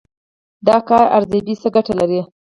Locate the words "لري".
1.99-2.21